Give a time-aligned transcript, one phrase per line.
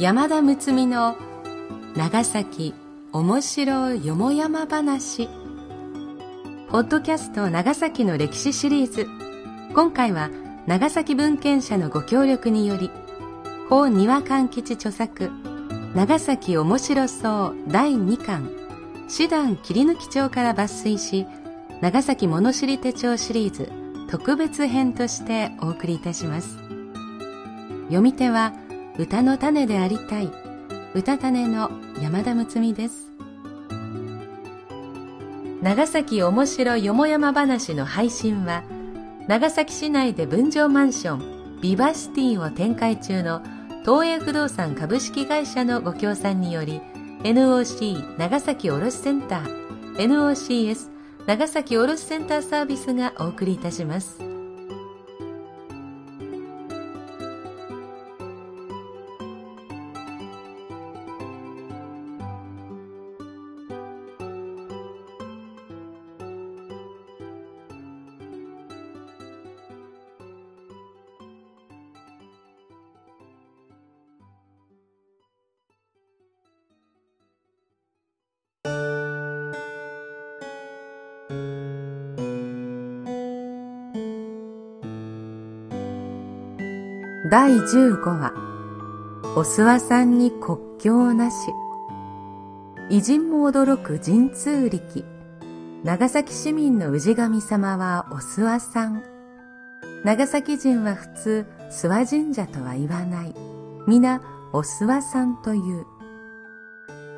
[0.00, 1.16] 山田睦美の
[1.94, 2.74] 長崎
[3.12, 5.28] 面白よもやま話。
[6.68, 9.06] ポッドキャスト長崎の歴史シリーズ。
[9.72, 10.30] 今回は
[10.66, 12.90] 長崎文献社のご協力により
[13.68, 15.30] 法庭勘吉著作
[15.94, 18.50] 長崎面白そう第2巻
[19.06, 21.24] 師団切り抜き帳から抜粋し
[21.80, 23.70] 長崎物知り手帳シリーズ
[24.10, 26.58] 特別編としてお送りいたします。
[27.84, 28.52] 読み手は
[28.96, 30.30] 歌の種でありたい
[30.94, 33.10] 歌種の山田睦美です
[35.62, 38.62] 長崎おもしろよもやま話の配信は
[39.26, 43.42] 長崎市内で分譲マンションビバシティを展開中の
[43.84, 46.80] 東映不動産株式会社のご協賛により
[47.24, 50.90] NOC 長崎卸センター NOCS
[51.26, 54.33] 長崎卸センターサービスがお送りいたします。
[81.26, 81.36] 第
[87.56, 88.34] 15話。
[89.34, 91.36] お諏訪さんに国境なし。
[92.90, 95.06] 偉人も驚く神通力。
[95.82, 99.02] 長崎市民の氏神様はお諏訪さん。
[100.04, 103.34] 長崎人は普通諏訪神社とは言わない。
[103.86, 104.20] 皆
[104.52, 105.86] お諏訪さんという。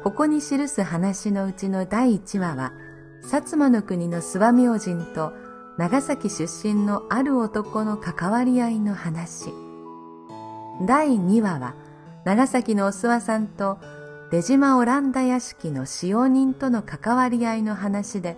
[0.05, 2.73] ここに記す話のうちの第1話は
[3.27, 5.33] 薩摩の国の諏訪明神と
[5.79, 9.51] 長崎出身のある男の関わり合いの話
[10.87, 11.75] 第2話は
[12.25, 13.79] 長崎のお諏訪さんと
[14.31, 18.37] 出島オランダ屋敷の使用人との関わり合いの話で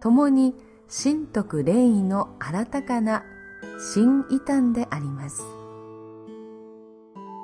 [0.00, 0.54] 共に
[0.88, 3.24] 神徳霊異の新たかな
[3.78, 5.42] 新異端であります。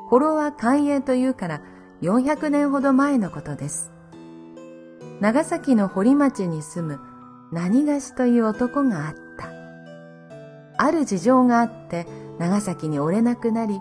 [0.08, 1.62] 頃は寛永というから
[2.00, 3.90] 400年ほど前のことです。
[5.20, 7.00] 長崎の堀町に住む
[7.52, 9.50] 何がしという男があった。
[10.82, 12.06] ある事情があって
[12.38, 13.80] 長崎に折れなくなり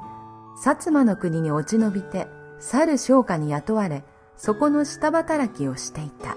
[0.61, 2.27] 薩摩の国に落ち延びて、
[2.59, 4.03] 猿商家に雇われ、
[4.35, 6.35] そこの下働きをしていた。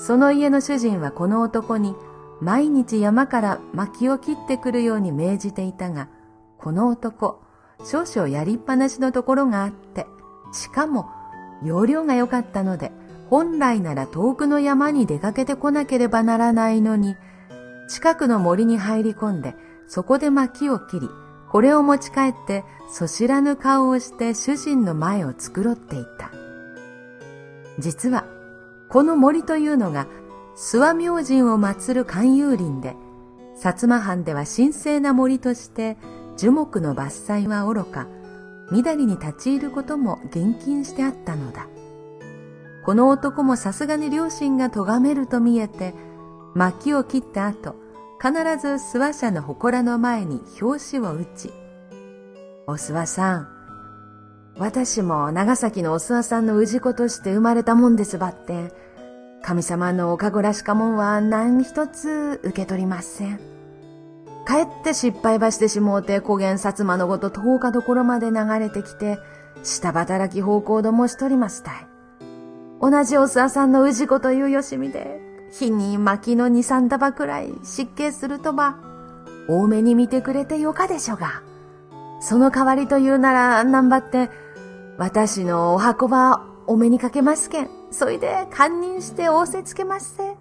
[0.00, 1.94] その家の主人はこの男に
[2.40, 6.08] 毎日山から薪を切ってくるように命じていたが、
[6.56, 7.42] この男、
[7.84, 10.06] 少々やりっぱなしのところがあって、
[10.52, 11.10] しかも
[11.62, 12.92] 容量が良かったので、
[13.30, 17.16] 本来なら遠くの山に出かけてこなければならないのに、
[17.88, 19.54] 近くの森に入り込んで、
[19.86, 21.08] そこで薪を切り、
[21.50, 26.30] これを持ち帰ってそ知らぬ顔をして主人の前を繕っていた。
[27.78, 28.24] 実は、
[28.88, 30.06] この森というのが、
[30.56, 32.96] 諏訪明神を祀る勧誘林で、
[33.56, 35.96] 薩摩藩では神聖な森として
[36.36, 38.06] 樹木の伐採はおろか、
[38.70, 41.66] 緑に立ち入ることも厳禁してあったのだ。
[42.88, 45.92] この男もさすがに両親が咎めると見えて、
[46.54, 47.76] 薪を切った後、
[48.18, 51.52] 必ず諏訪社の祠の前に表紙を打ち、
[52.66, 53.48] お諏訪さん、
[54.56, 58.72] 私も長崎のお諏訪さんの氏子として生まれたもんですばって、
[59.42, 63.38] 神様のおかごらしかもんは何一つ受け取りません。
[64.46, 69.18] かえって失敗ばしてしもうて古元薩摩のごと10日どころまで流れてきて、
[69.62, 71.87] 下働き方向どもしとりますたい。
[72.80, 78.78] 同じお諏訪さんの氏子というよしみで、日に薪の二三束くらい湿気するとば、
[79.48, 81.42] 多めに見てくれてよかでしょが。
[82.20, 84.30] その代わりというなら、なんばって、
[84.98, 87.70] 私のお箱ばお目にかけますけん。
[87.90, 90.36] そいで堪忍して仰せつけますせ。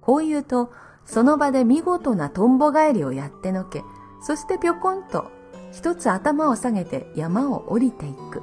[0.00, 0.72] こう言うと、
[1.04, 3.82] その場で見事なトンボ帰りをやってのけ、
[4.22, 5.30] そしてぴょこんと
[5.72, 8.42] 一つ頭を下げて山を降りていく。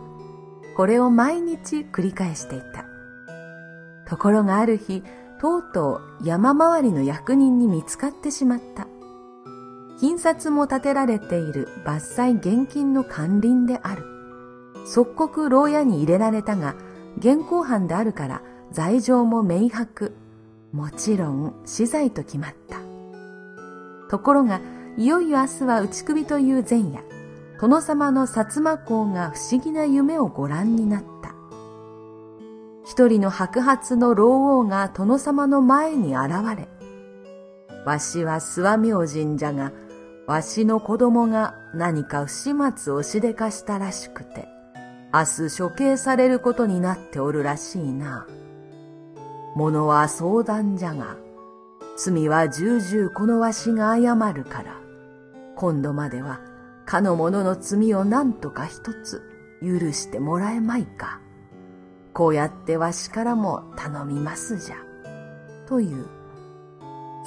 [0.75, 2.86] これを毎日繰り返していた。
[4.07, 5.03] ところがある日、
[5.39, 8.87] とうとう山回りの役人に見つかってしまった。
[9.99, 14.03] 金札も立てられている伐採現金の管林である。
[14.85, 16.75] 即刻牢屋に入れられたが、
[17.17, 20.15] 現行犯であるから罪状も明白。
[20.71, 22.77] もちろん死罪と決まった。
[24.09, 24.61] ところが、
[24.97, 27.03] いよいよ明日は打ち首という前夜、
[27.59, 31.16] 殿様の薩摩公が不思議な夢をご覧になった。
[32.97, 36.67] 一人の白髪の老王が殿様の前に現れ、
[37.85, 39.71] わしは諏訪明神じゃが、
[40.25, 44.47] わしの子供が何か不始末をしでかしたらしくて、
[45.13, 48.25] 明日処刑されることになっておるらしいな。
[49.55, 51.17] 物は相談じゃが、
[51.97, 54.75] 罪は重々このわしが謝るから、
[55.55, 56.39] 今度までは
[56.87, 59.21] かの者の罪を何とか一つ
[59.61, 61.21] 許してもらえまいか。
[62.17, 64.77] こうやってわしからも頼みますじゃ。
[65.67, 66.07] という。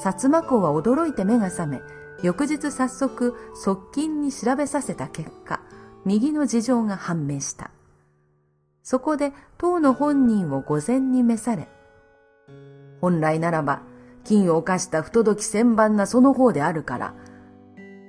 [0.03, 1.81] 薩摩公は驚いて目が覚め、
[2.25, 5.61] 翌日早速側近に調べさせた結果、
[6.05, 7.71] 右の事情が判明した。
[8.83, 11.69] そこで当の本人を御前に召され、
[13.01, 13.83] 本来ならば、
[14.25, 17.15] 金を犯した不届き千番なその方であるから、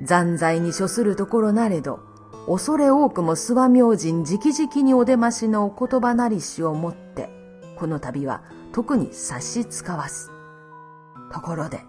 [0.02, 2.11] 残罪に処するところなれど、
[2.48, 7.30] 恐れ多くも諏訪明神直々にお出ましのお言葉なりしをもって、
[7.78, 8.42] この度は
[8.72, 10.32] 特に差し使わす。
[11.32, 11.82] ところで、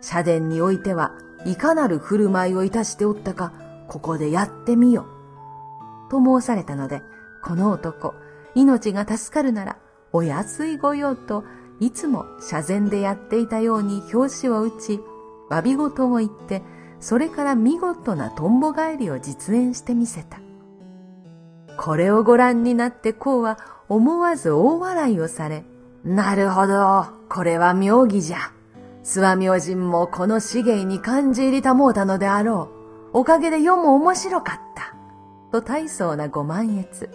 [0.00, 1.12] 社殿においては
[1.44, 3.52] いかなる振る舞いをいたしておったか、
[3.88, 5.06] ここでやってみよ。
[6.10, 7.02] と申されたので、
[7.42, 8.14] この男、
[8.54, 9.76] 命が助かるなら、
[10.12, 11.44] お安いご用と、
[11.78, 15.00] いつも社前でやっていたように表紙を打ち、
[15.50, 16.62] 詫び事を言って、
[17.00, 20.38] それから見事なとんぼ返りを実演してみせた。
[21.76, 23.58] これをご覧になってこうは
[23.88, 25.64] 思わず大笑いをされ、
[26.04, 28.38] なるほど、これは妙義じゃ。
[29.02, 32.68] 諏訪明神もこの資源に感じ入りたもうたのであろ
[33.14, 33.18] う。
[33.20, 34.94] おかげで世も面白かった。
[35.50, 37.08] と大層なご満悦。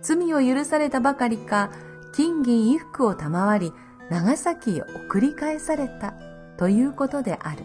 [0.00, 1.70] 罪を許されたばかりか、
[2.14, 3.72] 金銀衣服を賜り、
[4.10, 6.14] 長崎へ送り返された
[6.56, 7.64] ということである。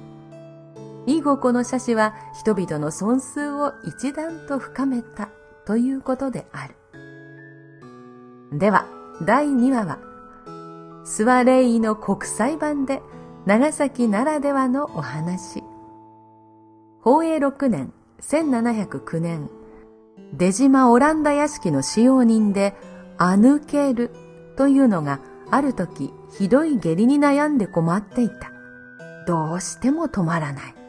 [1.08, 5.30] 以後この写真は人々の損数を一段と深めた
[5.66, 6.76] ということである。
[8.60, 8.86] では、
[9.26, 10.00] 第2話は、
[11.06, 13.02] スワレイの国際版で
[13.46, 15.64] 長崎ならではのお話。
[17.04, 19.50] 宝永6年、1709年、
[20.34, 22.76] 出島オランダ屋敷の使用人で、
[23.18, 24.12] アヌケル
[24.58, 28.52] というのがある時ひどい下痢に悩んで困っていた。
[29.26, 30.87] どうしても止まらない。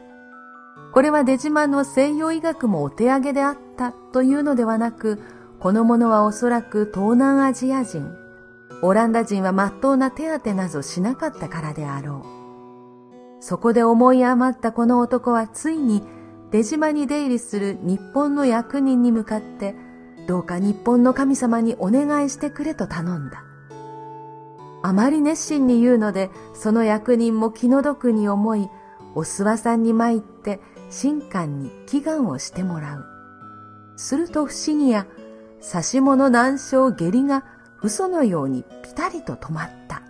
[0.91, 5.21] これは出島の西洋医学もお手上げであったというのではなく、
[5.59, 8.09] この者はおそらく東南アジア人。
[8.81, 13.43] オランダ人は真っ当な手当てなどしなかったからであろう。
[13.43, 16.03] そこで思い余ったこの男はついに
[16.51, 19.75] 出島に出入りする日本の役人に向かって、
[20.27, 23.43] どうか日本の神様にお願いしてくれと頼んだ。
[24.81, 28.69] あまり熱心に言うので、その役人も気の毒に思い、
[29.13, 30.59] お諏訪さんに参って
[30.89, 33.05] 神官に祈願をしてもらう。
[33.95, 35.05] すると不思議や、
[35.59, 37.43] 差し物難所下痢が
[37.81, 40.01] 嘘のようにピタリと止まった。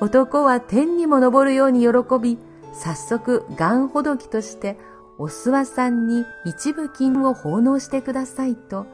[0.00, 1.88] 男は天にも昇るように喜
[2.20, 2.38] び、
[2.74, 4.78] 早速、がんほどきとして、
[5.18, 8.86] お諏訪さんに一部金を奉納してくださいと、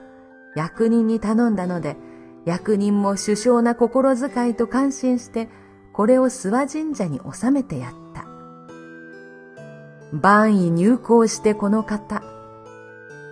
[0.54, 1.96] 役人に頼んだので、
[2.44, 5.48] 役人も首相な心遣いと感心して、
[5.92, 8.07] これを諏訪神社に収めてやった。
[10.12, 12.22] 万位入校してこの方、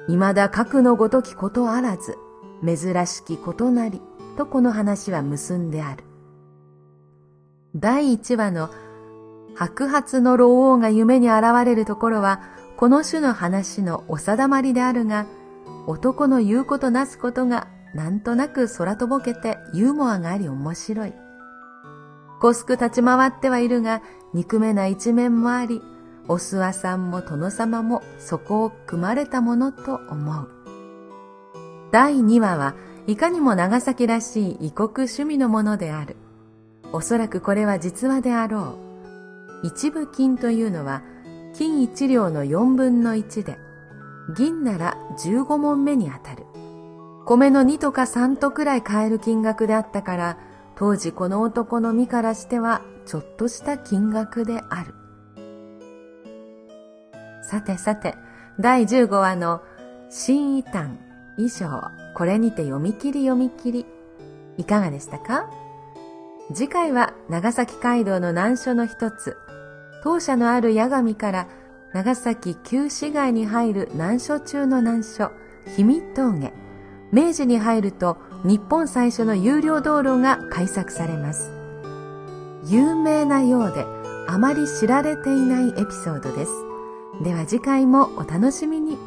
[0.09, 2.19] 未だ核のごときことあらず、
[2.65, 4.03] 珍しきことなり、
[4.37, 6.05] とこの話は結んである。
[7.75, 8.69] 第一話の
[9.55, 12.43] 白髪の老王が夢に現れるところは、
[12.77, 15.27] この種の話のお定まりであるが、
[15.87, 21.15] 男の言うことなすことがなんとなく空とぼけてユーモアがあり面白い。
[22.39, 24.03] こすく立ち回ってはいるが、
[24.35, 25.81] 憎めな一面もあり、
[26.29, 30.49] お諏訪さんも殿様もそこを組まれたものと思う。
[31.93, 32.75] 第2話は
[33.07, 36.17] いかにも長崎らしい異国趣味のものである。
[36.93, 38.79] おそらくこれは実話であろ
[39.63, 39.67] う。
[39.67, 41.03] 一部金というのは
[41.55, 43.57] 金一両の四分の一で、
[44.37, 46.45] 銀なら十五問目にあたる。
[47.25, 50.39] 米の2とか3とくらい買える金額であったから、
[50.75, 54.95] 当時この男の身からしてはちょっとした金額である。
[57.49, 58.17] さてさて、
[58.59, 59.63] 第15話の
[60.11, 60.89] 新異端
[61.37, 63.87] 以上、これにて読み切り読み切り。
[64.57, 65.49] いかがでしたか？
[66.53, 69.37] 次回は長崎街道の難所の一つ、
[70.03, 71.47] 当社のある八神から
[71.93, 75.31] 長崎旧市街に入る難所中の難所、
[75.77, 76.53] 氷見峠。
[77.13, 81.53] 明治に入ると日本最初の有料道路が開削されます。
[82.65, 83.85] 有名なようで
[84.27, 86.53] あまり知られていないエピソードです。
[87.23, 88.99] では次回もお楽しみに。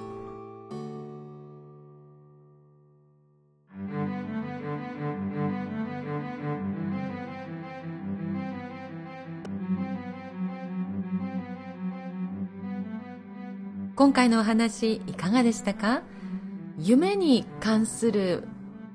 [13.95, 16.01] 今回のお話いかがでしたか？
[16.77, 18.47] 夢に関する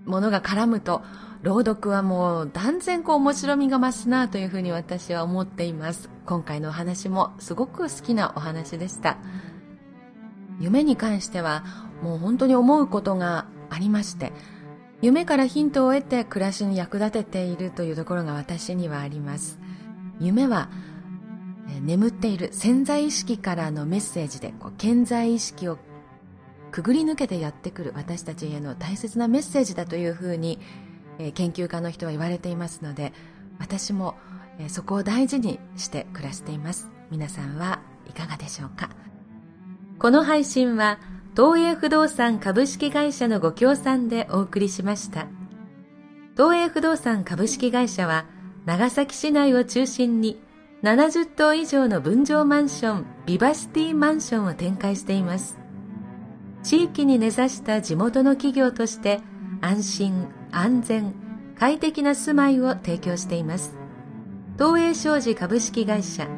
[0.07, 1.03] ものが絡むと
[1.45, 6.09] 朗読はもう断然こう面白みが増すなというふうに私は思っています。
[6.25, 9.19] 今回のお話もすごく好きなお話でした。
[10.59, 11.63] 夢に関しては
[12.03, 14.33] もう本当に思うことがありまして
[15.03, 19.59] 夢からヒントを得て暮らしに役立てているというところが私にはあります。
[20.21, 20.71] 夢は
[21.83, 25.77] 眠っている潜在意識からのメッセージでこう潜在意識を
[26.71, 30.59] くぐり抜けてやってくる私たちへの大切なメッセージだというふうに、
[31.19, 33.13] え、研究家の人は言われていますので
[33.59, 34.15] 私も、
[34.59, 36.89] え、そこを大事にして暮らしています。
[37.11, 38.91] 皆さんはいかがでしょうか？
[39.99, 40.99] この配信は
[41.37, 45.27] 東映不動産株式会社のご協賛でお送りしました。
[46.37, 48.27] 東映不動産株式会社は
[48.67, 50.41] 長崎市内を中心に
[50.83, 55.59] 70棟以上の分譲マンションビバシティマンションを展開しています。
[56.63, 59.21] 地域に根ざした地元の企業として
[59.61, 61.15] 安心安全
[61.59, 63.77] 快適な住まいを提供しています。
[64.57, 66.29] 東映商事株式会社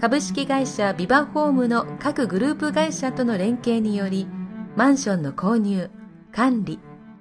[0.00, 4.26] 株式会社ビバホームの各グループ会社との連携により
[4.76, 5.90] マンションの購入
[6.32, 6.78] 管理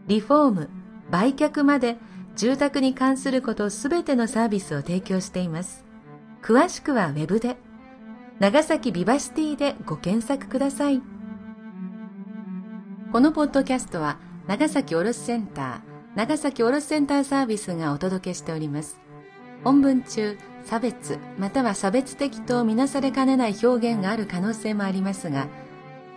[0.08, 0.70] リフォーム
[1.10, 1.98] 売却まで
[2.36, 5.86] 住宅に関することすべてのサービスを提供しています。
[6.42, 7.56] 詳しくはウェブで
[8.40, 11.02] 長崎ビバシティでご検索ください。
[13.12, 19.04] このポッドキャストは長崎卸センター長崎卸センターサービスがお届けしております。
[19.64, 25.48] 本文中差別または差別的とみなされかねない表現がある可能性もありますが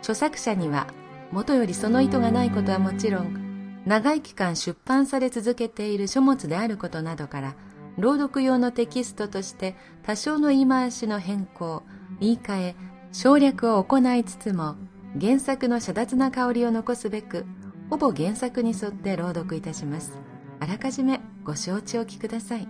[0.00, 0.88] 著作者には
[1.32, 7.54] もとよりその意図がないことはもちろん長い期間出版され続けている書物であることなどから
[7.98, 11.82] 朗読用のテキストとして多少の言い回しの変更
[12.20, 12.76] 言い換え
[13.12, 14.76] 省略を行いつつも
[15.20, 17.46] 原作の遮奪な香りを残すべく
[17.90, 20.18] ほぼ原作に沿って朗読いたします。
[20.60, 22.68] あらかじめご承知おきください。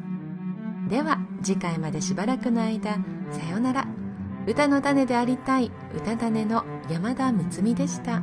[0.89, 2.99] では次回までしばらくの間
[3.31, 3.96] さようなら。
[4.47, 8.23] 歌の種でありたい歌種の山田睦美でした。